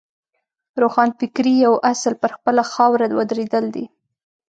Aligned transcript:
روښانفکرۍ 0.81 1.53
یو 1.65 1.73
اصل 1.91 2.13
پر 2.21 2.31
خپله 2.37 2.63
خاوره 2.71 3.05
ودرېدل 3.17 3.65
دي. 3.75 3.85